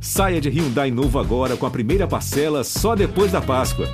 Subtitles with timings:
[0.00, 3.86] Saia de Hyundai novo agora com a primeira parcela só depois da Páscoa.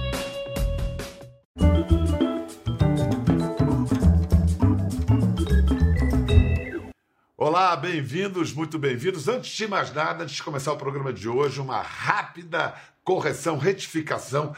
[7.36, 9.28] Olá, bem-vindos, muito bem-vindos.
[9.28, 12.74] Antes de mais nada, antes de começar o programa de hoje, uma rápida
[13.04, 14.54] correção, retificação.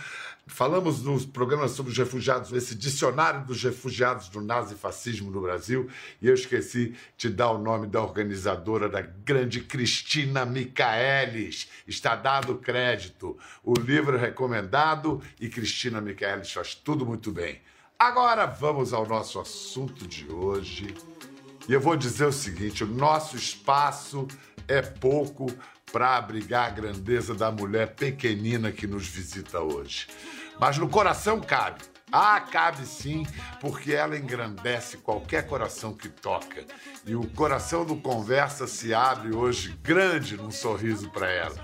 [0.47, 5.89] Falamos nos programas sobre os refugiados, esse dicionário dos refugiados do nazifascismo no Brasil,
[6.21, 11.69] e eu esqueci de dar o nome da organizadora, da grande Cristina Micaelis.
[11.89, 13.39] Está dado crédito.
[13.63, 17.63] O livro é recomendado e Cristina Micaelis faz tudo muito bem.
[17.99, 20.95] Agora vamos ao nosso assunto de hoje.
[21.67, 24.29] E eu vou dizer o seguinte: o nosso espaço
[24.69, 25.47] é pouco
[25.91, 30.09] para abrigar a grandeza da mulher pequenina que nos visita hoje.
[30.59, 31.83] Mas no coração cabe.
[32.13, 33.27] Ah, cabe sim,
[33.61, 36.65] porque ela engrandece qualquer coração que toca.
[37.05, 41.57] E o coração do Conversa se abre hoje grande num sorriso para ela.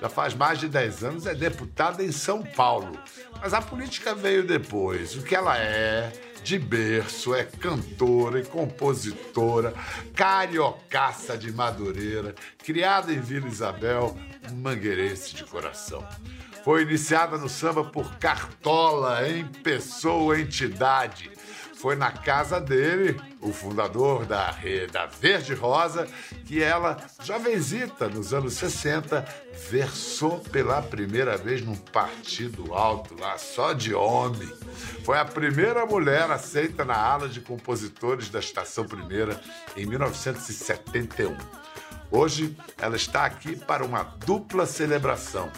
[0.00, 2.98] Já faz mais de 10 anos, é deputada em São Paulo.
[3.40, 5.14] Mas a política veio depois.
[5.14, 9.72] O que ela é, de berço, é cantora e compositora,
[10.14, 14.16] cariocaça de Madureira, criada em Vila Isabel,
[14.52, 16.06] mangueirense de coração.
[16.66, 21.30] Foi iniciada no samba por Cartola, em pessoa, entidade.
[21.76, 24.52] Foi na casa dele, o fundador da,
[24.90, 26.08] da Verde Rosa,
[26.44, 29.24] que ela, jovenzita, nos anos 60,
[29.70, 34.52] versou pela primeira vez num partido alto lá, só de homem.
[35.04, 39.40] Foi a primeira mulher aceita na ala de compositores da Estação Primeira
[39.76, 41.36] em 1971.
[42.10, 45.48] Hoje, ela está aqui para uma dupla celebração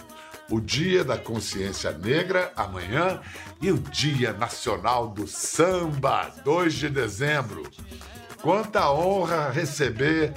[0.51, 3.21] o Dia da Consciência Negra, amanhã,
[3.61, 7.71] e o Dia Nacional do Samba, 2 de dezembro.
[8.41, 10.33] Quanta honra receber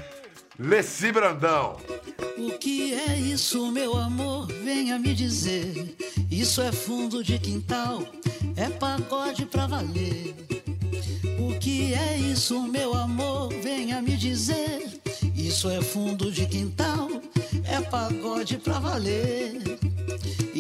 [0.59, 1.78] Leci Brandão.
[2.38, 4.48] O que é isso, meu amor?
[4.48, 5.95] Venha me dizer.
[6.30, 8.03] Isso é fundo de quintal,
[8.56, 10.36] é pagode pra valer.
[11.40, 13.53] O que é isso, meu amor?
[13.62, 15.02] Venha me dizer.
[15.35, 17.09] Isso é fundo de quintal,
[17.66, 19.80] é pagode pra valer.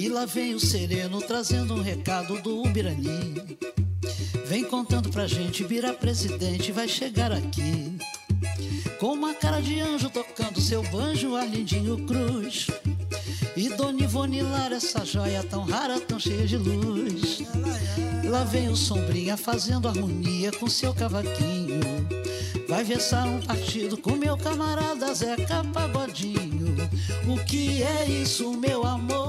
[0.01, 3.35] E lá vem o sereno trazendo um recado do Ubirani.
[4.47, 7.99] Vem contando pra gente, vira presidente, vai chegar aqui.
[8.99, 12.65] Com uma cara de anjo tocando seu banjo, a Lindinho Cruz.
[13.55, 17.43] E Dona Ivone Lara, essa joia tão rara, tão cheia de luz.
[18.27, 21.79] Lá vem o Sombrinha fazendo harmonia com seu cavaquinho.
[22.67, 26.89] Vai versar um partido com meu camarada Zeca Pagodinho.
[27.27, 29.21] O que é isso, meu amor?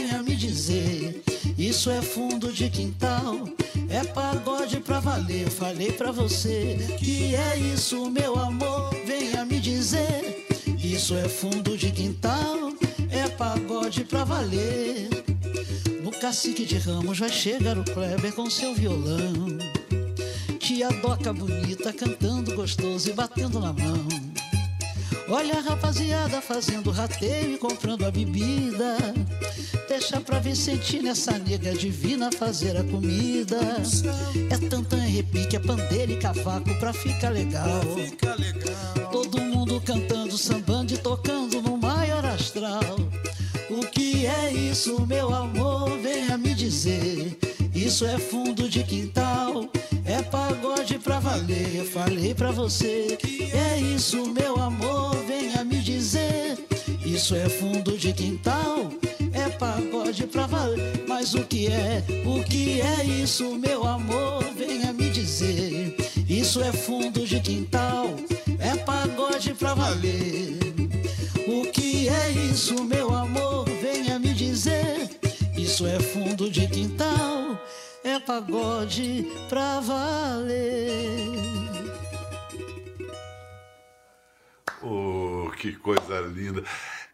[0.00, 0.09] Me
[0.40, 1.22] dizer.
[1.58, 3.46] Isso é fundo de quintal,
[3.90, 5.42] é pagode pra valer.
[5.42, 6.78] Eu falei pra você.
[6.98, 8.90] Que é isso, meu amor?
[9.06, 10.46] Venha me dizer.
[10.82, 12.72] Isso é fundo de quintal,
[13.10, 15.10] é pagode pra valer.
[16.02, 19.58] No cacique de ramos vai chegar o Kleber com seu violão
[20.58, 24.29] tia doca bonita cantando gostoso e batendo na mão.
[25.32, 28.96] Olha a rapaziada fazendo rateio e comprando a bebida.
[29.88, 33.60] Deixa pra Vicentina essa nega divina fazer a comida.
[34.50, 37.80] É tantã e repique, é pandeira e cavaco pra ficar legal.
[39.12, 42.96] Todo mundo cantando, sambando e tocando no maior astral.
[43.70, 45.96] O que é isso, meu amor?
[45.98, 47.38] Venha me dizer.
[47.80, 49.66] Isso é fundo de quintal,
[50.04, 51.76] é pagode pra valer.
[51.76, 53.16] Eu falei pra você
[53.54, 55.16] é isso, meu amor.
[55.26, 56.58] Venha me dizer.
[57.02, 58.90] Isso é fundo de quintal,
[59.32, 61.04] é pagode pra valer.
[61.08, 64.44] Mas o que é, o que é isso, meu amor?
[64.58, 65.96] Venha me dizer.
[66.28, 68.14] Isso é fundo de quintal,
[68.58, 70.58] é pagode pra valer.
[71.48, 73.64] O que é isso, meu amor?
[73.80, 75.08] Venha me dizer.
[75.56, 77.09] Isso é fundo de quintal,
[78.20, 81.30] pagode pra valer.
[84.82, 86.64] Oh, que coisa linda.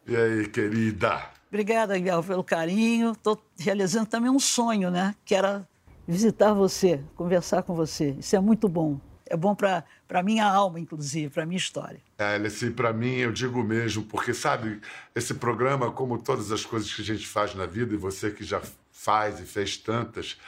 [0.06, 1.22] E aí, querida?
[1.48, 3.12] Obrigada, Miguel, pelo carinho.
[3.12, 5.14] Estou realizando também um sonho, né?
[5.24, 5.66] Que era
[6.06, 8.16] visitar você, conversar com você.
[8.18, 9.00] Isso é muito bom.
[9.28, 12.00] É bom para a minha alma, inclusive, para a minha história.
[12.18, 14.80] É, assim, para mim, eu digo mesmo, porque, sabe,
[15.14, 18.44] esse programa, como todas as coisas que a gente faz na vida, e você que
[18.44, 20.38] já faz e fez tantas,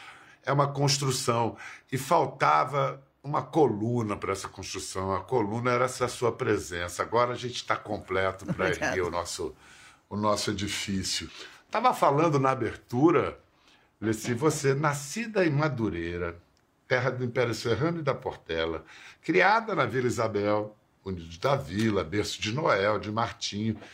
[0.48, 1.56] é uma construção.
[1.92, 5.14] E faltava uma coluna para essa construção.
[5.14, 7.02] A coluna era essa sua presença.
[7.02, 9.54] Agora a gente está completo para erguer o nosso,
[10.08, 11.30] o nosso edifício.
[11.66, 13.38] Estava falando na abertura,
[14.00, 16.40] Leci, você, nascida em Madureira,
[16.86, 18.84] terra do Império Serrano e da Portela,
[19.20, 20.74] criada na Vila Isabel,
[21.04, 23.74] Unidos da Vila, berço de Noel, de Martinho.
[23.74, 23.84] Como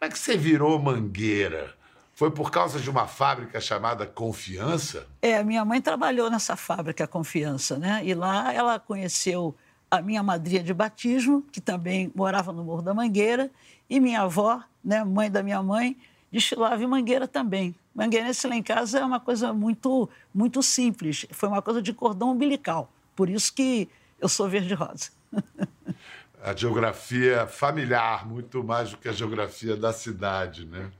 [0.00, 1.74] é que você virou mangueira?
[2.14, 5.06] Foi por causa de uma fábrica chamada Confiança?
[5.20, 8.02] É, minha mãe trabalhou nessa fábrica Confiança, né?
[8.04, 9.54] E lá ela conheceu
[9.90, 13.50] a minha madrinha de batismo, que também morava no Morro da Mangueira,
[13.90, 15.96] e minha avó, né, mãe da minha mãe,
[16.30, 17.74] destilava em Mangueira também.
[17.94, 21.26] Mangueirense lá em casa é uma coisa muito, muito simples.
[21.30, 22.90] Foi uma coisa de cordão umbilical.
[23.14, 23.88] Por isso que
[24.20, 25.10] eu sou verde-rosa.
[26.42, 30.90] a geografia familiar, muito mais do que a geografia da cidade, né?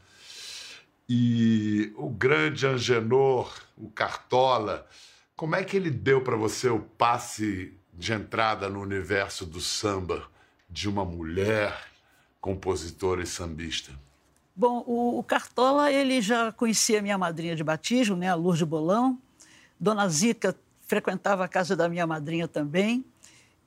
[1.09, 4.87] E o grande Angenor, o Cartola,
[5.37, 10.25] como é que ele deu para você o passe de entrada no universo do samba
[10.69, 11.77] de uma mulher
[12.41, 13.93] compositora e sambista?
[14.57, 19.19] Bom, o, Cartola ele já conhecia minha madrinha de batismo, né, a Lourdes Bolão.
[19.79, 20.57] Dona Zica
[20.87, 23.05] frequentava a casa da minha madrinha também.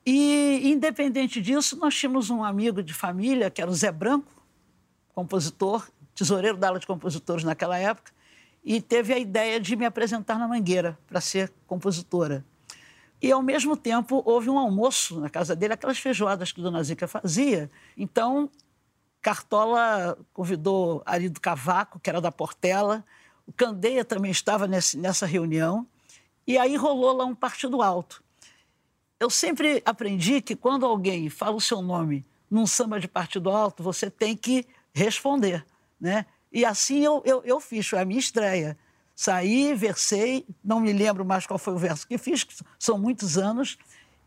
[0.06, 4.32] E, independente disso, nós tínhamos um amigo de família, que era o Zé Branco,
[5.14, 5.86] compositor,
[6.18, 8.12] tesoureiro da aula de compositores naquela época,
[8.64, 12.44] e teve a ideia de me apresentar na Mangueira para ser compositora.
[13.22, 17.08] E, ao mesmo tempo, houve um almoço na casa dele, aquelas feijoadas que Dona Zica
[17.08, 17.70] fazia.
[17.96, 18.50] Então,
[19.22, 23.06] Cartola convidou Ari do Cavaco, que era da Portela,
[23.46, 25.88] o Candeia também estava nesse, nessa reunião,
[26.46, 28.24] e aí rolou lá um partido alto.
[29.20, 33.82] Eu sempre aprendi que quando alguém fala o seu nome num samba de partido alto,
[33.82, 35.66] você tem que responder,
[36.00, 36.26] né?
[36.52, 38.78] E assim eu, eu, eu fiz, foi a minha estreia.
[39.16, 43.38] Saí, versei, não me lembro mais qual foi o verso que fiz, que são muitos
[43.38, 43.78] anos,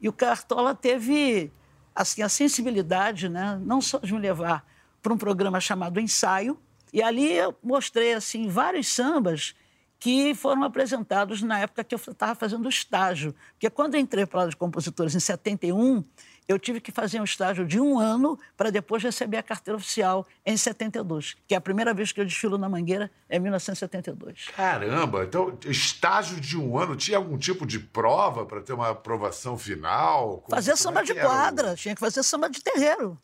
[0.00, 1.52] e o Cartola teve
[1.94, 4.64] assim a sensibilidade, né, não só de me levar
[5.00, 6.58] para um programa chamado Ensaio,
[6.92, 9.54] e ali eu mostrei assim vários sambas
[10.00, 13.34] que foram apresentados na época que eu estava fazendo estágio.
[13.52, 16.02] Porque quando eu entrei para a de compositores em 71,
[16.50, 20.26] eu tive que fazer um estágio de um ano para depois receber a carteira oficial
[20.44, 24.46] em 72, que é a primeira vez que eu desfilo na Mangueira, é 1972.
[24.56, 25.22] Caramba!
[25.22, 30.38] Então, estágio de um ano, tinha algum tipo de prova para ter uma aprovação final?
[30.38, 31.76] Como, fazer como samba é de quadra, o...
[31.76, 33.16] tinha que fazer samba de terreiro.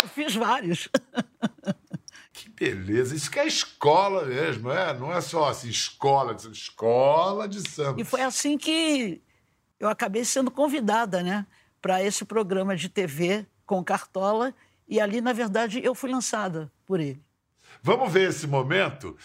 [0.00, 0.88] Eu fiz vários.
[2.32, 4.98] Que beleza, isso que é escola mesmo, é?
[4.98, 8.00] Não é só assim, escola, escola de samba.
[8.00, 9.20] E foi assim que
[9.78, 11.46] eu acabei sendo convidada, né,
[11.82, 14.54] para esse programa de TV com Cartola,
[14.88, 17.20] e ali, na verdade, eu fui lançada por ele.
[17.82, 19.16] Vamos ver esse momento?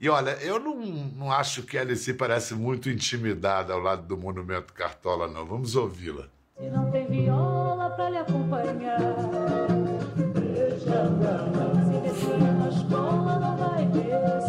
[0.00, 4.16] E olha, eu não, não acho que a Alice parece muito intimidada ao lado do
[4.16, 5.44] Monumento Cartola, não.
[5.44, 6.28] Vamos ouvi-la.
[6.58, 8.98] Se não tem viola para lhe acompanhar,
[10.34, 11.02] deixa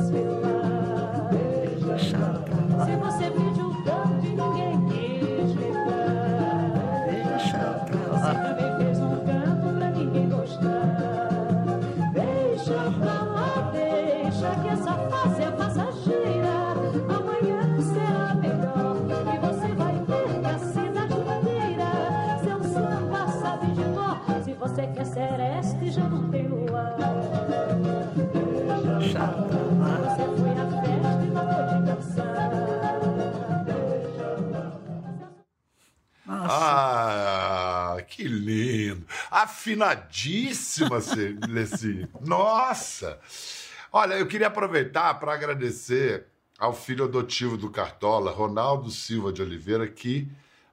[0.09, 0.46] Ah,
[39.37, 40.97] Afinadíssima,
[41.47, 42.07] Leci.
[42.25, 43.19] Nossa!
[43.91, 46.25] Olha, eu queria aproveitar para agradecer
[46.57, 50.27] ao filho adotivo do Cartola, Ronaldo Silva de Oliveira, que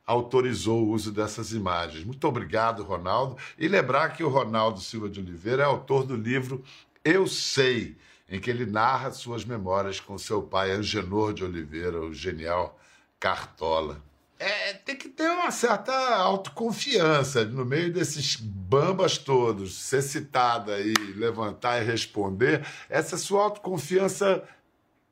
[0.07, 2.05] autorizou o uso dessas imagens.
[2.05, 3.37] Muito obrigado, Ronaldo.
[3.59, 6.65] E lembrar que o Ronaldo Silva de Oliveira é autor do livro
[7.05, 7.99] Eu Sei,
[8.31, 12.81] em que ele narra suas memórias com seu pai, Angenor de Oliveira, o genial
[13.21, 14.03] Cartola.
[14.45, 20.93] É, tem que ter uma certa autoconfiança no meio desses bambas todos, ser citada e
[21.17, 22.63] levantar e responder.
[22.91, 24.47] Essa sua autoconfiança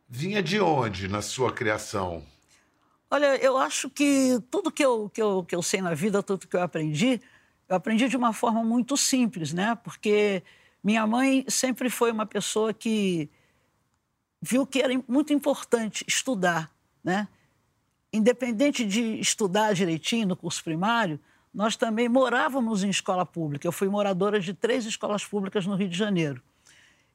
[0.06, 2.22] vinha de onde na sua criação?
[3.10, 6.46] Olha, eu acho que tudo que eu, que eu, que eu sei na vida, tudo
[6.46, 7.18] que eu aprendi,
[7.66, 9.74] eu aprendi de uma forma muito simples, né?
[9.82, 10.42] Porque
[10.84, 13.30] minha mãe sempre foi uma pessoa que
[14.42, 16.70] viu que era muito importante estudar,
[17.02, 17.26] né?
[18.12, 21.18] Independente de estudar direitinho no curso primário,
[21.52, 23.66] nós também morávamos em escola pública.
[23.66, 26.42] Eu fui moradora de três escolas públicas no Rio de Janeiro.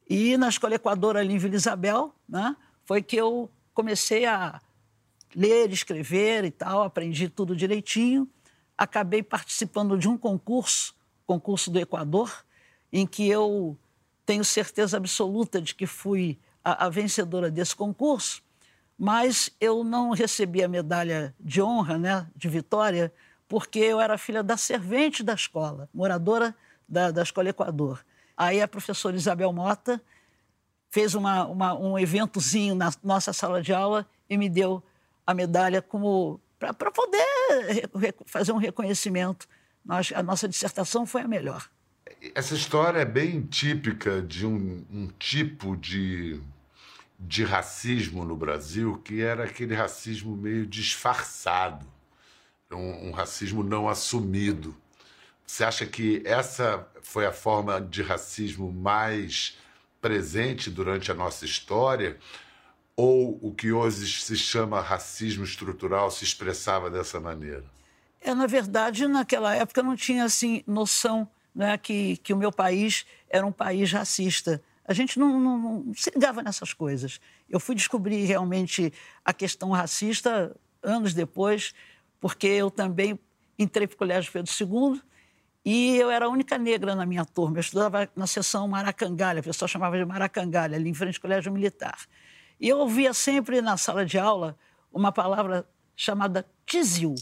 [0.09, 4.61] E na Escola Equador, ali em Vila Isabel, né, foi que eu comecei a
[5.35, 8.27] ler, escrever e tal, aprendi tudo direitinho.
[8.77, 12.45] Acabei participando de um concurso, concurso do Equador,
[12.91, 13.77] em que eu
[14.25, 18.41] tenho certeza absoluta de que fui a, a vencedora desse concurso
[18.97, 23.13] mas eu não recebi a medalha de honra, né, de vitória,
[23.47, 26.55] porque eu era filha da servente da escola, moradora
[26.87, 28.03] da, da Escola Equador.
[28.35, 30.01] Aí a professora Isabel Mota
[30.89, 34.83] fez uma, uma, um eventozinho na nossa sala de aula e me deu
[35.25, 37.89] a medalha como para poder
[38.25, 39.47] fazer um reconhecimento.
[39.85, 41.69] Nós, a nossa dissertação foi a melhor.
[42.33, 46.41] Essa história é bem típica de um, um tipo de,
[47.19, 51.85] de racismo no Brasil que era aquele racismo meio disfarçado,
[52.71, 54.75] um, um racismo não assumido.
[55.45, 59.57] Você acha que essa foi a forma de racismo mais
[60.01, 62.17] presente durante a nossa história?
[62.95, 67.63] Ou o que hoje se chama racismo estrutural se expressava dessa maneira?
[68.19, 73.05] É, na verdade, naquela época não tinha assim noção né, que, que o meu país
[73.29, 74.61] era um país racista.
[74.87, 77.19] A gente não, não, não se ligava nessas coisas.
[77.49, 81.73] Eu fui descobrir realmente a questão racista anos depois,
[82.19, 83.19] porque eu também
[83.59, 85.01] entrei para o Colégio Pedro II
[85.65, 87.57] e eu era a única negra na minha turma.
[87.57, 91.51] Eu estudava na seção Maracangalha, o pessoal chamava de Maracangalha, ali em frente ao Colégio
[91.51, 91.97] Militar.
[92.57, 94.57] E eu ouvia sempre na sala de aula
[94.91, 97.15] uma palavra chamada tizil.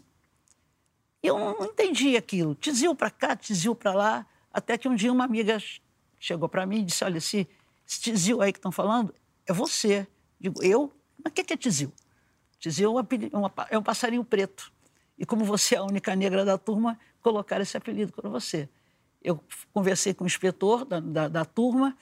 [1.23, 2.53] Eu não entendia aquilo.
[2.53, 4.25] Tizil para cá, tizil para lá.
[4.53, 5.57] Até que um dia uma amiga
[6.19, 7.47] chegou para mim e disse: Olha, esse
[7.85, 9.13] tizil aí que estão falando
[9.45, 10.07] é você.
[10.39, 10.91] Digo, eu?
[11.23, 11.91] Mas o que é tizil?
[12.59, 13.03] Tizil é,
[13.69, 14.71] é um passarinho preto.
[15.17, 18.67] E como você é a única negra da turma, colocar esse apelido para você.
[19.23, 21.97] Eu conversei com o inspetor da, da, da turma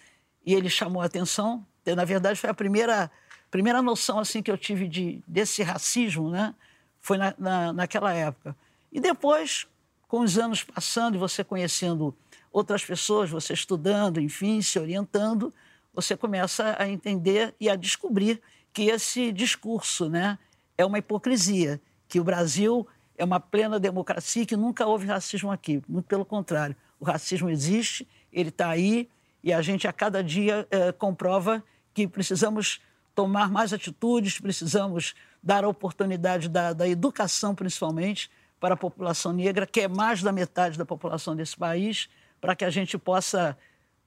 [0.45, 1.65] e ele chamou a atenção.
[1.85, 3.11] Na verdade, foi a primeira
[3.53, 6.55] primeira noção assim que eu tive de, desse racismo, né,
[6.99, 8.57] foi na, na, naquela época.
[8.91, 9.67] E depois,
[10.07, 12.17] com os anos passando e você conhecendo
[12.51, 15.53] outras pessoas, você estudando, enfim, se orientando,
[15.93, 18.41] você começa a entender e a descobrir
[18.73, 20.39] que esse discurso, né,
[20.77, 25.51] é uma hipocrisia, que o Brasil é uma plena democracia e que nunca houve racismo
[25.51, 25.81] aqui.
[25.87, 29.07] Muito pelo contrário, o racismo existe, ele está aí
[29.43, 32.81] e a gente a cada dia é, comprova que precisamos
[33.13, 39.67] tomar mais atitudes, precisamos dar a oportunidade da, da educação, principalmente, para a população negra,
[39.67, 42.09] que é mais da metade da população desse país,
[42.39, 43.57] para que a gente possa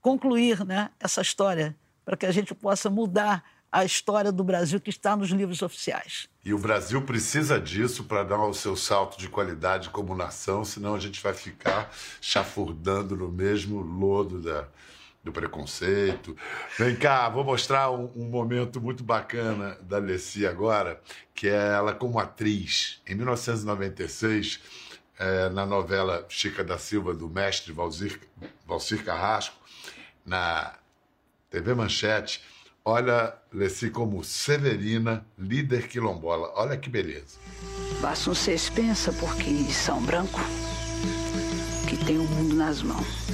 [0.06, 4.88] concluir né, essa história, para que a gente possa mudar a história do Brasil que
[4.88, 6.28] está nos livros oficiais.
[6.44, 10.94] E o Brasil precisa disso para dar o seu salto de qualidade como nação, senão
[10.94, 14.68] a gente vai ficar chafurdando no mesmo lodo da,
[15.24, 16.36] do preconceito.
[16.78, 21.00] Vem cá, vou mostrar um, um, momento muito bacana da Alessia agora,
[21.34, 23.02] que é ela como atriz.
[23.08, 24.60] Em 1996,
[25.18, 28.20] é, na novela Chica da Silva, do mestre Valcir,
[28.66, 29.56] Valcir Carrasco,
[30.24, 30.74] na
[31.50, 32.42] TV Manchete,
[32.84, 36.52] olha Lessi como Severina, líder quilombola.
[36.56, 37.38] Olha que beleza.
[38.34, 40.40] Ser pensa porque são branco
[41.88, 43.26] que tem o mundo nas mãos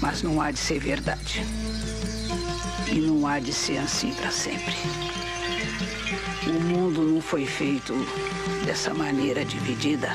[0.00, 1.42] mas não há de ser verdade.
[2.90, 4.74] E não há de ser assim para sempre.
[6.46, 7.94] O mundo não foi feito
[8.64, 10.08] dessa maneira dividida,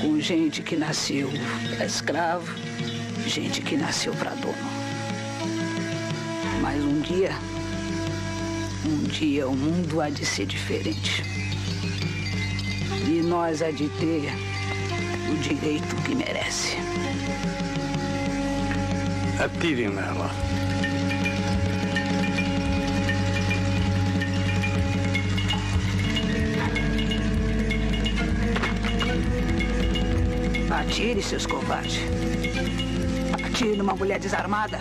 [0.00, 1.30] com gente que nasceu
[1.76, 2.52] para escravo,
[3.26, 4.54] gente que nasceu para dono.
[6.60, 7.32] Mas um dia,
[8.86, 11.22] um dia o mundo há de ser diferente.
[13.06, 14.32] E nós há de ter
[15.30, 16.76] o direito que merece.
[19.38, 20.30] Atire nela.
[30.80, 32.00] Atire, seus covardes.
[33.44, 34.80] Atire numa mulher desarmada.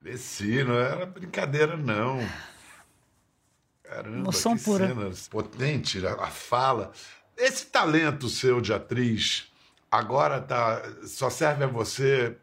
[0.00, 2.20] Desci, não era brincadeira, não.
[3.82, 4.86] Caramba, Emoção que pura.
[4.86, 6.92] cena potente, a, a fala.
[7.36, 9.50] Esse talento seu de atriz
[9.90, 12.36] agora tá, só serve a você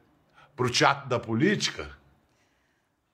[0.55, 1.89] para o teatro da política?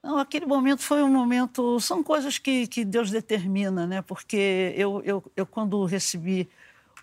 [0.04, 1.80] Não, aquele momento foi um momento.
[1.80, 4.02] São coisas que, que Deus determina, né?
[4.02, 6.50] Porque eu, eu, eu quando recebi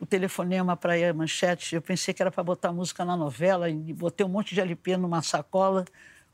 [0.01, 3.69] o telefonema para ir à manchete, eu pensei que era para botar música na novela,
[3.69, 5.85] e botei um monte de LP numa sacola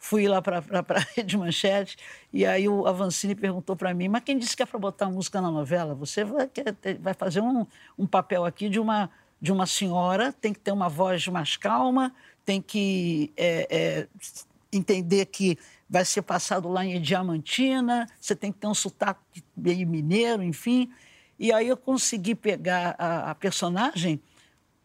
[0.03, 1.97] fui lá para a Rede Manchete
[2.33, 5.41] e aí o Avancini perguntou para mim, mas quem disse que é para botar música
[5.41, 5.95] na novela?
[5.95, 6.51] Você vai,
[6.99, 7.65] vai fazer um,
[7.97, 9.09] um papel aqui de uma,
[9.43, 14.09] de uma senhora, tem que ter uma voz mais calma, tem que é, é,
[14.73, 15.59] entender que
[15.91, 20.89] vai ser passado lá em Diamantina, você tem que ter um sotaque meio mineiro, enfim.
[21.41, 24.21] E aí eu consegui pegar a, a personagem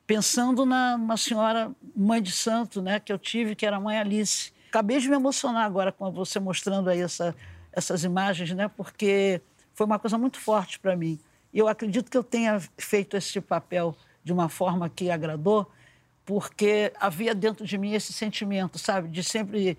[0.07, 3.99] pensando na uma senhora mãe de santo, né, que eu tive, que era a mãe
[3.99, 4.51] Alice.
[4.69, 7.35] Acabei de me emocionar agora com você mostrando aí essa,
[7.71, 9.39] essas imagens, né, porque
[9.75, 11.19] foi uma coisa muito forte para mim.
[11.53, 13.95] E eu acredito que eu tenha feito esse papel
[14.27, 15.71] de uma forma que agradou,
[16.25, 19.77] porque havia dentro de mim esse sentimento, sabe, de sempre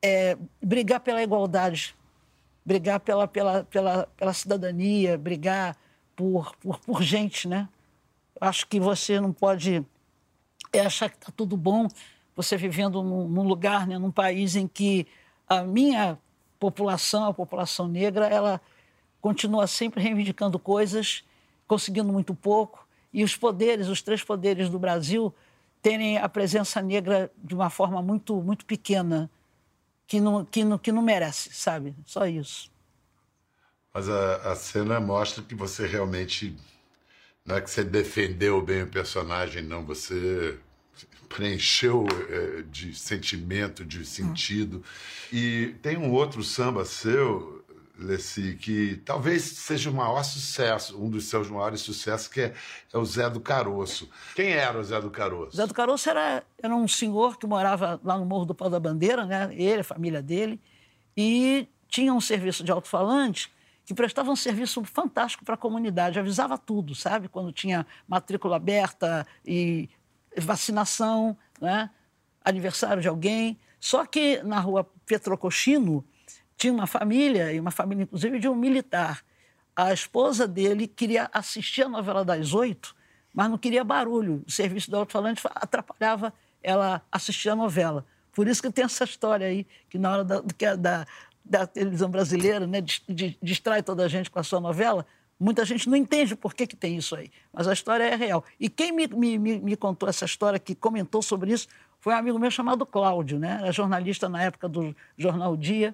[0.00, 1.94] é, brigar pela igualdade,
[2.64, 5.76] brigar pela, pela, pela, pela cidadania, brigar
[6.16, 7.68] por, por, por gente, né?
[8.40, 9.84] Acho que você não pode
[10.72, 11.88] é, achar que está tudo bom
[12.34, 15.06] você vivendo num, num, lugar, né, num país em que
[15.46, 16.18] a minha
[16.58, 18.58] população, a população negra, ela
[19.20, 21.22] continua sempre reivindicando coisas,
[21.68, 25.34] conseguindo muito pouco, e os poderes, os três poderes do Brasil,
[25.82, 29.30] terem a presença negra de uma forma muito, muito pequena,
[30.06, 31.94] que não, que não, que não merece, sabe?
[32.06, 32.70] Só isso.
[33.92, 36.56] Mas a, a cena mostra que você realmente.
[37.44, 39.84] Não é que você defendeu bem o personagem, não.
[39.84, 40.58] Você
[41.28, 44.82] preencheu é, de sentimento, de sentido.
[45.32, 47.61] E tem um outro samba seu,
[47.98, 52.54] Leci, que talvez seja o maior sucesso, um dos seus maiores sucessos, que é,
[52.92, 54.08] é, o Zé do Caroço.
[54.34, 55.56] Quem era o Zé do Caroço?
[55.56, 58.80] Zé do Caroço era, era um senhor que morava lá no Morro do Pau da
[58.80, 59.50] Bandeira, né?
[59.52, 60.60] ele, a família dele,
[61.16, 63.52] e tinha um serviço de alto-falante
[63.84, 67.28] que prestava um serviço fantástico para a comunidade, avisava tudo, sabe?
[67.28, 69.88] Quando tinha matrícula aberta e
[70.36, 71.90] vacinação, né?
[72.44, 73.58] aniversário de alguém.
[73.78, 76.04] Só que na rua Petrocochino,
[76.62, 79.24] tinha uma família, e uma família inclusive de um militar.
[79.74, 82.94] A esposa dele queria assistir a novela das oito,
[83.34, 84.44] mas não queria barulho.
[84.46, 88.06] O serviço do alto-falante atrapalhava ela assistir a novela.
[88.32, 90.40] Por isso que tem essa história aí, que na hora da,
[90.76, 91.06] da,
[91.44, 92.78] da televisão brasileira né,
[93.42, 95.04] distrai toda a gente com a sua novela,
[95.40, 97.28] muita gente não entende por que, que tem isso aí.
[97.52, 98.44] Mas a história é real.
[98.60, 101.66] E quem me, me, me contou essa história, que comentou sobre isso,
[101.98, 103.58] foi um amigo meu chamado Cláudio, né?
[103.60, 105.92] era jornalista na época do Jornal Dia.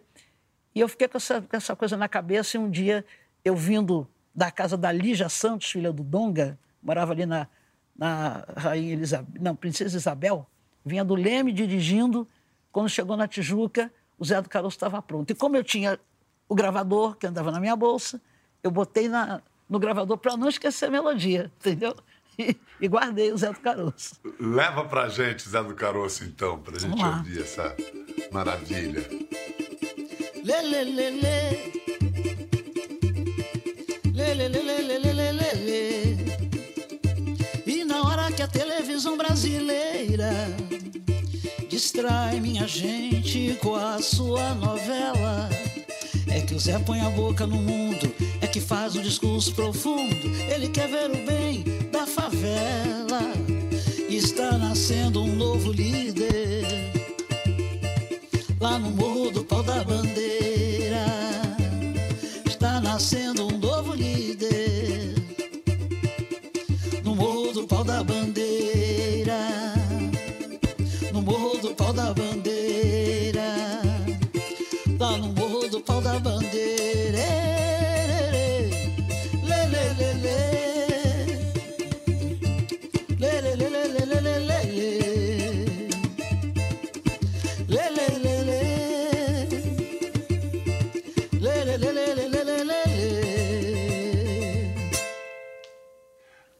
[0.78, 3.04] E eu fiquei com essa, com essa coisa na cabeça e um dia
[3.44, 7.48] eu vindo da casa da Lígia Santos, filha do Donga, morava ali na,
[7.96, 10.46] na Rainha Elizabeth, não, Princesa Isabel,
[10.86, 12.28] vinha do Leme dirigindo,
[12.70, 15.32] quando chegou na Tijuca, o Zé do Caroço estava pronto.
[15.32, 15.98] E como eu tinha
[16.48, 18.22] o gravador que andava na minha bolsa,
[18.62, 21.96] eu botei na, no gravador para não esquecer a melodia, entendeu?
[22.38, 24.14] E, e, guardei o Zé do Caroço.
[24.38, 27.74] Leva pra gente, Zé do Caroço, então, pra gente ouvir essa
[28.30, 29.02] maravilha
[37.66, 40.32] E na hora que a televisão brasileira
[41.68, 45.50] distrai minha gente com a sua novela.
[46.28, 50.28] É que o Zé põe a boca no mundo, é que faz um discurso profundo.
[50.50, 53.20] Ele quer ver o bem da favela.
[54.08, 56.88] Está nascendo um novo líder
[58.60, 60.17] lá no Morro do Pau da Bandeira.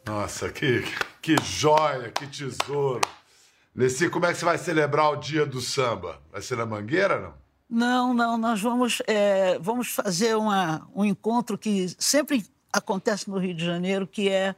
[0.04, 0.84] Nossa, que,
[1.20, 3.00] que joia, que tesouro.
[3.74, 6.20] Leci, como é que você vai celebrar o dia do samba?
[6.30, 7.34] Vai ser na Mangueira, não?
[7.70, 13.54] Não, não, nós vamos, é, vamos fazer uma, um encontro que sempre acontece no Rio
[13.54, 14.54] de Janeiro, que é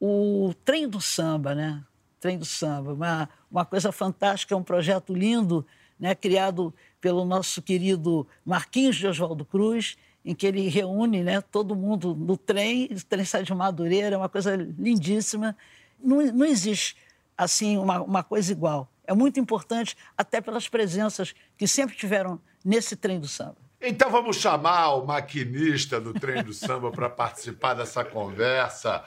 [0.00, 1.84] o Trem do Samba, né?
[2.20, 5.64] Trem do Samba, uma, uma coisa fantástica, é um projeto lindo,
[5.98, 6.14] né?
[6.14, 12.14] criado pelo nosso querido Marquinhos de Oswaldo Cruz, em que ele reúne né, todo mundo
[12.14, 15.56] no trem, o trem sai de Madureira, é uma coisa lindíssima.
[15.98, 16.96] Não, não existe,
[17.36, 18.90] assim, uma, uma coisa igual.
[19.06, 23.56] É muito importante, até pelas presenças que sempre tiveram nesse trem do samba.
[23.80, 29.04] Então vamos chamar o maquinista do trem do samba para participar dessa conversa.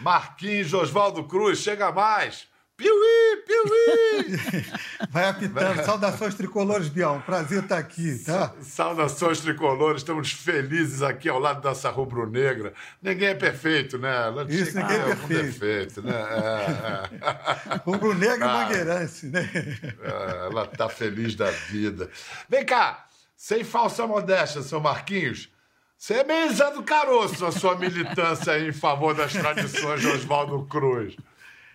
[0.00, 2.48] Marquinhos Oswaldo Cruz, chega mais.
[2.76, 4.38] Piuí, piuí!
[5.10, 5.84] Vai apitando.
[5.84, 7.20] Saudações tricolores, Bião.
[7.20, 8.52] Prazer estar aqui, tá?
[8.62, 10.02] Saudações tricolores.
[10.02, 12.74] Estamos felizes aqui ao lado dessa rubro-negra.
[13.00, 14.12] Ninguém é perfeito, né?
[14.48, 15.60] Isso, ninguém é perfeito.
[15.60, 16.12] perfeito né?
[16.12, 17.80] É, é.
[17.86, 19.48] Rubro-negra ah, mangueirense, né?
[20.02, 22.10] É, ela está feliz da vida.
[22.48, 23.06] Vem cá,
[23.36, 25.48] sem falsa modéstia, seu Marquinhos.
[25.96, 30.66] Você é meio Zé do Caroço, a sua militância em favor das tradições de Oswaldo
[30.66, 31.16] Cruz.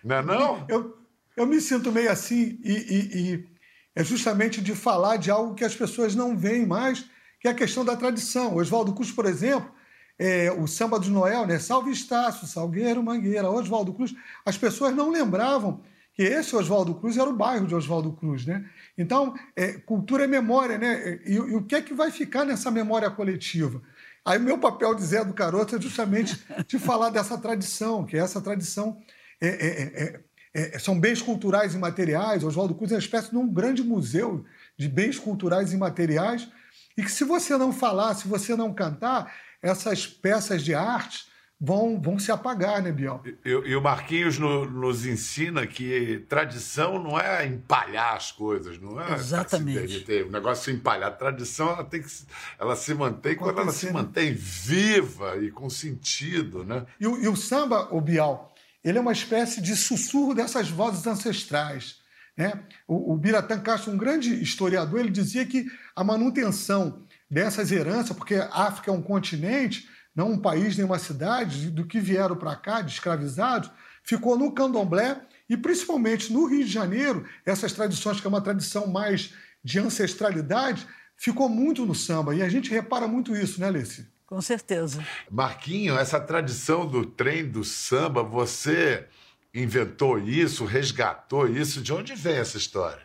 [0.04, 0.64] Não é não?
[0.68, 0.96] Eu,
[1.36, 3.48] eu me sinto meio assim e, e- e
[3.94, 7.04] é justamente de falar de algo que as pessoas não veem mais,
[7.40, 8.56] que é a questão da tradição.
[8.56, 9.70] Oswaldo Cruz, por exemplo,
[10.18, 11.58] é, o samba do Noel, né?
[11.58, 14.14] Salve Estácio, Salgueiro, Mangueira, Oswaldo Cruz.
[14.44, 15.80] As pessoas não lembravam
[16.14, 18.64] que esse Oswaldo Cruz era o bairro de Oswaldo Cruz, né?
[18.98, 21.20] Então, é, cultura é memória, né?
[21.24, 23.80] E, e o que é que vai ficar nessa memória coletiva?
[24.24, 28.18] Aí o meu papel de Zé do Caroto é justamente de falar dessa tradição, que
[28.18, 28.98] essa tradição
[29.40, 30.20] é- é-
[30.54, 32.42] é- é- são bens culturais e materiais.
[32.44, 34.44] Oswaldo Cruz é uma espécie de um grande museu
[34.76, 36.48] de bens culturais e materiais,
[36.96, 41.28] e que se você não falar, se você não cantar, essas peças de arte
[41.62, 43.22] vão, vão se apagar, né, Biel?
[43.44, 48.98] E, e o Marquinhos no- nos ensina que tradição não é empalhar as coisas, não
[49.00, 49.12] é?
[49.12, 50.02] Exatamente.
[50.08, 51.08] assim, O negócio de empalhar.
[51.10, 52.24] A tradição ela tem que se-
[52.58, 53.92] ela se mantém quando ela se né?
[53.92, 56.86] mantém viva e com sentido, né?
[56.98, 58.49] E o, e o samba, o Bial,
[58.82, 61.96] ele é uma espécie de sussurro dessas vozes ancestrais.
[62.36, 62.52] Né?
[62.86, 68.34] O, o Biratã Castro, um grande historiador, ele dizia que a manutenção dessas heranças, porque
[68.36, 72.56] a África é um continente, não um país nem uma cidade, do que vieram para
[72.56, 73.70] cá de escravizados,
[74.02, 78.86] ficou no candomblé e principalmente no Rio de Janeiro, essas tradições que é uma tradição
[78.86, 82.34] mais de ancestralidade, ficou muito no samba.
[82.34, 84.08] E a gente repara muito isso, né, Alice?
[84.30, 85.04] Com certeza.
[85.28, 89.06] Marquinho, essa tradição do trem do samba, você
[89.52, 91.82] inventou isso, resgatou isso?
[91.82, 93.02] De onde vem essa história?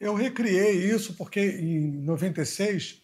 [0.00, 3.00] Eu recriei isso porque em 96,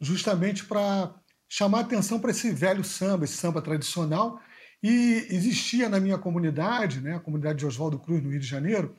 [0.00, 1.14] justamente para
[1.46, 4.40] chamar atenção para esse velho samba, esse samba tradicional,
[4.82, 8.96] e existia na minha comunidade, né, a comunidade de Oswaldo Cruz, no Rio de Janeiro,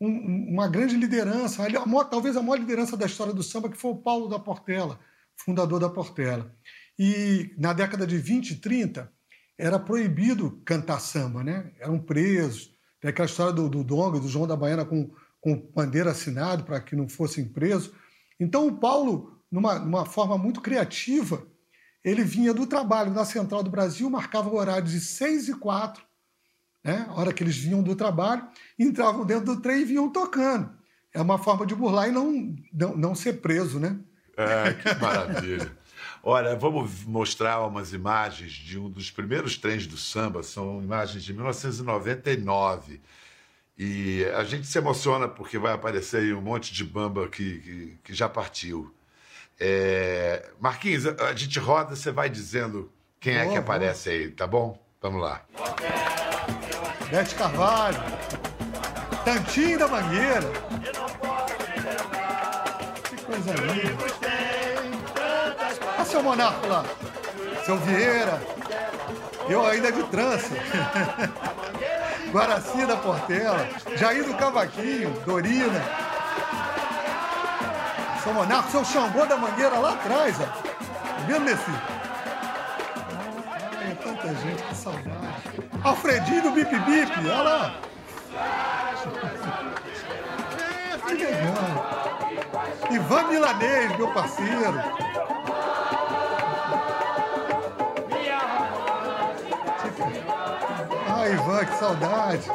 [0.00, 3.68] um- um- uma grande liderança, a maior- talvez a maior liderança da história do samba,
[3.68, 4.98] que foi o Paulo da Portela,
[5.36, 6.52] fundador da Portela.
[6.98, 9.12] E na década de 20 e 30,
[9.58, 11.72] era proibido cantar samba, né?
[11.78, 12.70] Eram presos.
[13.00, 16.80] Tem aquela história do, do Donga, do João da Baiana com, com bandeira assinado para
[16.80, 17.92] que não fossem presos.
[18.38, 21.46] Então o Paulo, numa, numa forma muito criativa,
[22.04, 26.02] ele vinha do trabalho na Central do Brasil, marcava o horário de 6 e 4,
[26.84, 27.06] né?
[27.08, 28.46] a hora que eles vinham do trabalho,
[28.78, 30.70] entravam dentro do trem e vinham tocando.
[31.12, 33.98] É uma forma de burlar e não, não, não ser preso, né?
[34.36, 35.76] É, que maravilha.
[36.28, 41.32] Olha, vamos mostrar umas imagens de um dos primeiros trens do samba, são imagens de
[41.32, 43.00] 1999.
[43.78, 47.98] E a gente se emociona porque vai aparecer aí um monte de bamba que, que,
[48.02, 48.92] que já partiu.
[49.60, 54.48] É, Marquinhos, a gente roda, você vai dizendo quem é que Boa, aparece aí, tá
[54.48, 54.84] bom?
[55.00, 55.42] Vamos lá.
[57.08, 58.02] Bete Carvalho,
[59.24, 60.50] Tantinho da Mangueira.
[63.04, 64.25] Que coisa linda.
[66.06, 66.84] Seu monarca lá,
[67.64, 68.40] seu Vieira.
[69.48, 70.54] Eu ainda de trança.
[72.30, 75.82] Guaraci da Portela, Jair do Cavaquinho, Dorina.
[78.22, 80.44] Seu monarca, seu Xangô da Mangueira lá atrás, ó.
[80.44, 81.70] Tá vendo, Nessi?
[83.80, 85.10] Ai, é tanta gente, que saudade.
[85.82, 87.74] Alfredinho do Bip Bip, olha lá.
[91.06, 91.86] Que legal.
[92.90, 94.74] Ivan Milanês, meu parceiro.
[101.64, 102.50] Que saudade.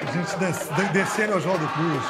[0.00, 2.04] A gente des- de- descendo ao Oswaldo Cruz.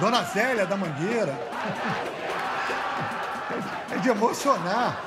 [0.00, 1.38] Dona Zélia da Mangueira.
[3.90, 5.00] É de emocionar.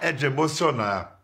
[0.00, 1.18] É de emocionar.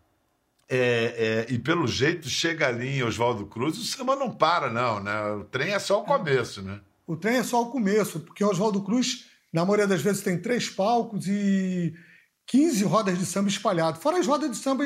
[0.69, 4.99] É, é, e pelo jeito, chega ali em Oswaldo Cruz, o samba não para, não,
[4.99, 5.31] né?
[5.31, 6.79] O trem é só o começo, né?
[7.07, 10.69] O trem é só o começo, porque Oswaldo Cruz, na maioria das vezes, tem três
[10.69, 11.95] palcos e
[12.45, 14.03] 15 rodas de samba espalhadas.
[14.03, 14.83] Fora as rodas de samba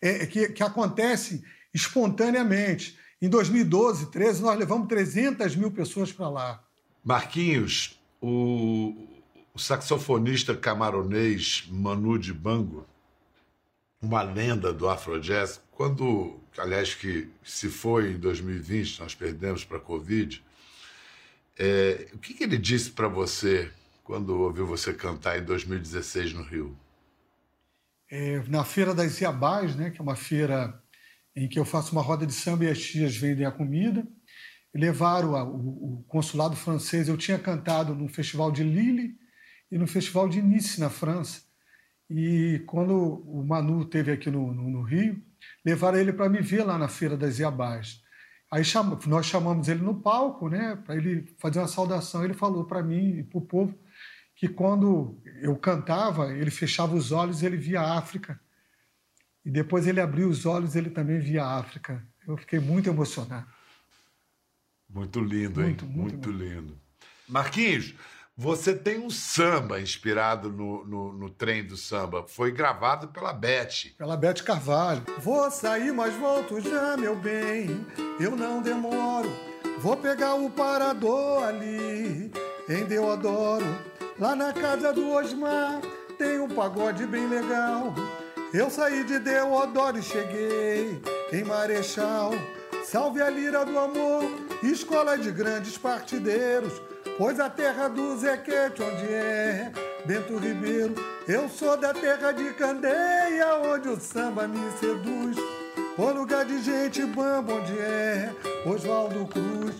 [0.00, 2.98] é, que, que acontecem espontaneamente.
[3.22, 6.64] Em 2012, 13, nós levamos 300 mil pessoas para lá.
[7.02, 8.94] Marquinhos, o,
[9.54, 12.86] o saxofonista camaronês Manu Dibango,
[14.00, 19.80] uma lenda do Afrojazz, quando, aliás, que se foi em 2020, nós perdemos para a
[19.80, 20.42] Covid,
[21.58, 23.70] é, o que, que ele disse para você
[24.04, 26.76] quando ouviu você cantar em 2016 no Rio?
[28.10, 30.78] É, na Feira das Iabás, né, que é uma feira
[31.34, 34.06] em que eu faço uma roda de samba e as tias vendem a comida,
[34.74, 37.08] levaram a- o, o consulado francês.
[37.08, 39.16] Eu tinha cantado no Festival de Lille
[39.70, 41.42] e no Festival de Nice, na França.
[42.10, 45.22] E quando o Manu teve aqui no, no- no Rio,
[45.64, 48.01] levaram ele para me ver lá na Feira das Iabás.
[48.52, 48.62] Aí
[49.06, 52.22] nós chamamos ele no palco, né, para ele fazer uma saudação.
[52.22, 53.74] Ele falou para mim e para o povo
[54.36, 58.38] que quando eu cantava, ele fechava os olhos e ele via a África.
[59.42, 62.06] E depois ele abriu os olhos, ele também via a África.
[62.28, 63.46] Eu fiquei muito emocionado.
[64.86, 65.68] Muito lindo, hein?
[65.68, 66.78] Muito, muito, muito lindo.
[67.26, 67.94] Marquinhos,
[68.36, 72.24] você tem um samba inspirado no, no, no, trem do samba.
[72.26, 73.92] Foi gravado pela Beth.
[73.98, 75.02] Pela Beth Carvalho.
[75.18, 77.86] Vou sair, mas volto já, meu bem.
[78.18, 79.30] Eu não demoro.
[79.78, 82.32] Vou pegar o parador ali,
[82.68, 83.66] em Deodoro.
[84.18, 85.80] Lá na casa do Osmar
[86.16, 87.94] tem um pagode bem legal.
[88.52, 92.32] Eu saí de Deodoro e cheguei em Marechal.
[92.84, 94.24] Salve a lira do amor,
[94.62, 96.91] escola de grandes partideiros.
[97.18, 99.70] Pois a terra do Zequete, onde é
[100.04, 100.94] Bento Ribeiro,
[101.28, 105.36] eu sou da terra de Candeia, onde o samba me seduz.
[105.98, 108.30] O lugar de gente bamba, onde é
[108.66, 109.76] Oswaldo Cruz.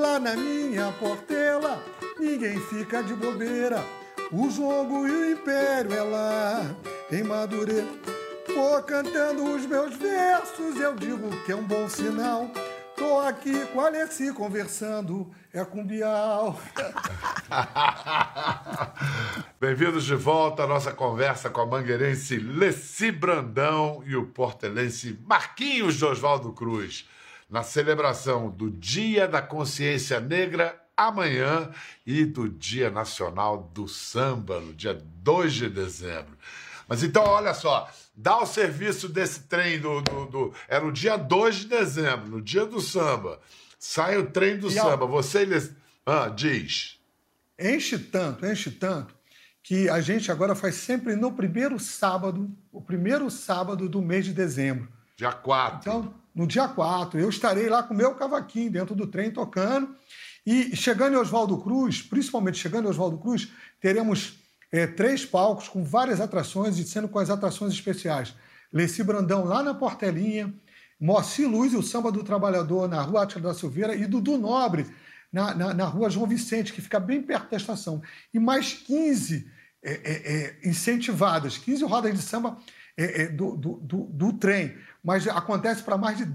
[0.00, 1.82] Lá na minha portela,
[2.18, 3.84] ninguém fica de bobeira.
[4.32, 6.62] O jogo e o império é lá
[7.12, 7.86] em Madureira.
[8.54, 12.50] Vou cantando os meus versos, eu digo que é um bom sinal.
[13.00, 16.60] Tô aqui com a Alessi conversando, é com Bial.
[19.58, 25.96] Bem-vindos de volta à nossa conversa com a mangueirense Leci Brandão e o portelense Marquinhos
[25.96, 27.08] de Oswaldo Cruz,
[27.48, 31.70] na celebração do Dia da Consciência Negra amanhã
[32.06, 36.36] e do Dia Nacional do Samba, no dia 2 de dezembro.
[36.90, 40.02] Mas então, olha só, dá o serviço desse trem do.
[40.02, 43.38] do, do é no dia 2 de dezembro, no dia do samba.
[43.78, 45.06] Sai o trem do e samba.
[45.06, 45.72] Você eles.
[46.04, 46.98] Ah, diz.
[47.56, 49.14] Enche tanto, enche tanto,
[49.62, 54.32] que a gente agora faz sempre no primeiro sábado, o primeiro sábado do mês de
[54.32, 54.88] dezembro.
[55.16, 55.78] Dia 4.
[55.78, 59.94] Então, no dia 4, eu estarei lá com o meu cavaquinho dentro do trem tocando.
[60.44, 63.48] E chegando em Oswaldo Cruz, principalmente chegando em Oswaldo Cruz,
[63.80, 64.39] teremos
[64.72, 68.34] é, três palcos com várias atrações e sendo com as atrações especiais.
[68.72, 70.54] Leci Brandão lá na Portelinha,
[71.00, 74.86] Moacir Luz e o Samba do Trabalhador na Rua Átila da Silveira e Dudu Nobre
[75.32, 78.02] na, na, na, Rua João Vicente, que fica bem perto da estação.
[78.34, 79.50] E mais 15
[79.82, 82.58] é, é, é, incentivadas, 15 rodas de samba
[82.96, 84.76] é, é, do, do, do, do, trem.
[85.02, 86.30] Mas acontece para mais de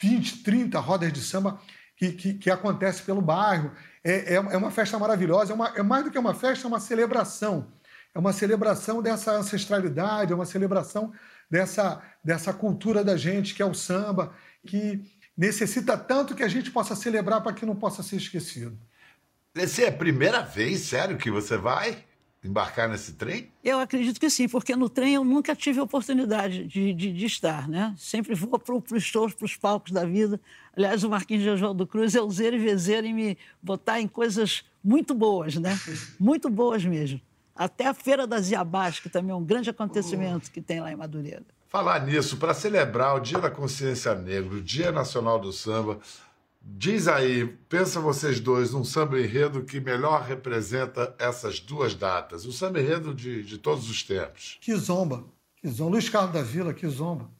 [0.00, 1.60] 20, 30 rodas de samba
[1.98, 3.72] que, que, que acontece pelo bairro
[4.04, 6.68] é, é, é uma festa maravilhosa, é, uma, é mais do que uma festa, é
[6.68, 7.66] uma celebração.
[8.14, 11.12] É uma celebração dessa ancestralidade, é uma celebração
[11.50, 14.32] dessa, dessa cultura da gente, que é o samba,
[14.66, 15.04] que
[15.36, 18.78] necessita tanto que a gente possa celebrar para que não possa ser esquecido.
[19.54, 22.04] Essa é a primeira vez, sério, que você vai?
[22.42, 23.50] Embarcar nesse trem?
[23.64, 27.68] Eu acredito que sim, porque no trem eu nunca tive oportunidade de, de, de estar,
[27.68, 27.94] né?
[27.96, 30.40] Sempre vou para os shows, para os palcos da vida.
[30.76, 34.64] Aliás, o Marquinhos de Oswaldo Cruz é useiro e vezeiro em me botar em coisas
[34.82, 35.78] muito boas, né?
[36.18, 37.20] Muito boas mesmo.
[37.54, 40.96] Até a Feira das Iabás, que também é um grande acontecimento que tem lá em
[40.96, 41.42] Madureira.
[41.66, 45.98] Falar nisso, para celebrar o Dia da Consciência Negra, o Dia Nacional do Samba,
[46.60, 52.52] Diz aí, pensa vocês dois, um samba enredo que melhor representa essas duas datas, o
[52.52, 54.58] samba enredo de, de todos os tempos.
[54.60, 55.24] Que zomba,
[55.56, 55.92] que zomba.
[55.92, 57.30] Luiz Carlos da Vila, que zomba.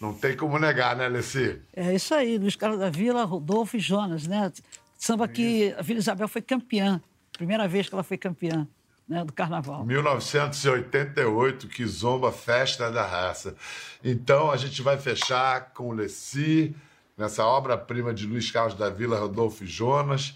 [0.00, 1.60] Não tem como negar, né, Leci?
[1.74, 4.50] É isso aí, Luiz Carlos da Vila, Rodolfo e Jonas, né?
[4.98, 7.00] Samba que a Vila Isabel foi campeã,
[7.32, 8.66] primeira vez que ela foi campeã.
[9.08, 9.84] Né, do carnaval.
[9.84, 13.56] 1988, que zomba festa da raça.
[14.04, 16.76] Então a gente vai fechar com o Leci,
[17.20, 20.34] nessa obra-prima de Luiz Carlos da Vila, Rodolfo Jonas.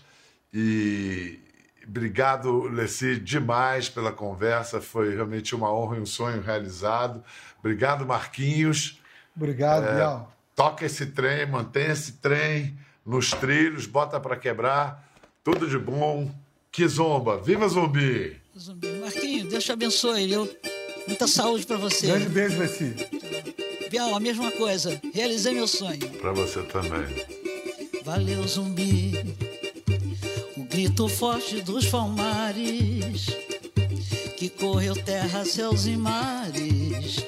[0.53, 1.41] E
[1.89, 4.83] obrigado, Leci, demais pela conversa.
[4.83, 7.25] Foi realmente uma honra e um sonho realizado.
[7.59, 9.01] Obrigado, Marquinhos.
[9.35, 10.31] Obrigado, é, Bial.
[10.55, 15.09] Toca esse trem, mantenha esse trem nos trilhos, bota para quebrar.
[15.43, 16.31] Tudo de bom.
[16.71, 17.41] Que zomba.
[17.41, 18.37] Viva Zumbi!
[18.59, 18.89] Zumbi.
[19.01, 20.51] Marquinhos, Deus te abençoe, viu?
[21.07, 22.09] Muita saúde para você.
[22.09, 22.95] Grande beijo, Leci.
[23.95, 25.01] Bial, a mesma coisa.
[25.15, 26.01] Realizei meu sonho.
[26.21, 27.07] Para você também.
[28.05, 29.13] Valeu, zumbi.
[30.57, 33.27] O grito forte dos palmares
[34.37, 37.25] que correu terra, céus e mares,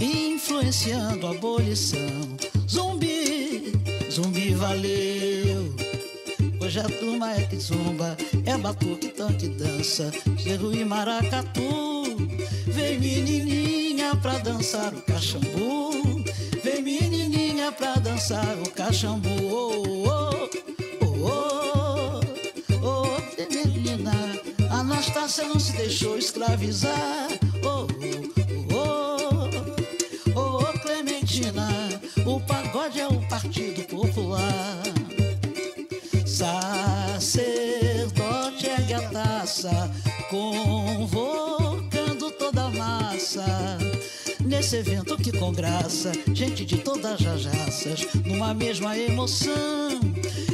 [0.00, 2.38] influenciando a abolição.
[2.66, 3.74] Zumbi,
[4.10, 5.76] zumbi, valeu.
[6.58, 12.16] Hoje a turma é que zumba, é batuque, tanque, dança, gerro e maracatu.
[12.66, 12.98] Vem
[14.16, 16.24] pra dançar o cachambu.
[16.62, 19.28] Vem menininha pra dançar o cachambu.
[19.50, 20.48] Oh,
[21.00, 22.20] oh, oh,
[22.74, 23.16] oh, oh,
[23.54, 24.12] menina.
[24.70, 27.28] Anastácia não se deixou escravizar.
[27.64, 27.86] Oh,
[28.72, 29.16] oh, oh,
[30.34, 31.68] oh, oh, Clementina.
[32.26, 34.82] O pagode é o Partido Popular.
[36.26, 37.56] Sacerdote
[38.68, 39.90] é a taça
[40.30, 41.21] com você.
[44.72, 50.00] Nesse evento que com graça, gente de todas as raças, numa mesma emoção.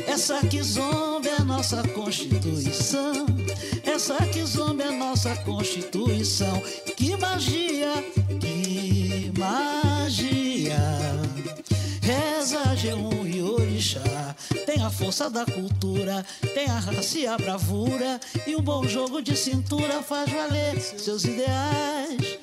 [0.08, 3.26] Essa que zomba é nossa Constituição.
[3.84, 6.60] Essa que zomba é nossa Constituição.
[6.96, 7.92] Que magia,
[8.40, 10.80] que magia.
[12.02, 14.34] Reza G1 e Orixá.
[14.66, 18.18] Tem a força da cultura, tem a raça e a bravura.
[18.44, 22.37] E um bom jogo de cintura faz valer seus ideais.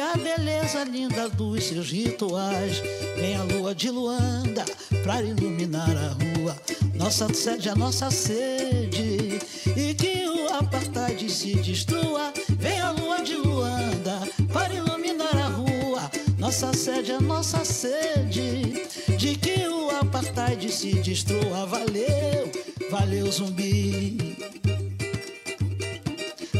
[0.00, 2.80] A beleza linda dos seus rituais.
[3.16, 4.64] Vem a lua de Luanda
[5.02, 6.56] pra iluminar a rua.
[6.94, 9.40] Nossa sede, a nossa sede.
[9.76, 12.32] E que o apartheid se destrua.
[12.48, 14.20] Vem a lua de Luanda
[14.52, 16.10] para iluminar a rua.
[16.38, 18.86] Nossa sede, a nossa sede.
[19.18, 21.66] De que o apartheid se destrua.
[21.66, 22.52] Valeu,
[22.90, 24.38] valeu zumbi.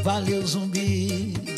[0.03, 1.58] Valeu zumbi.